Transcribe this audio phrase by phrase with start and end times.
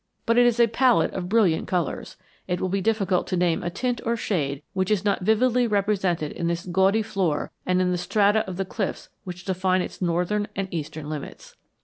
[0.25, 2.17] But it is a palette of brilliant colors;
[2.47, 6.31] it will be difficult to name a tint or shade which is not vividly represented
[6.31, 10.47] in this gaudy floor and in the strata of the cliffs which define its northern
[10.55, 11.55] and eastern limits.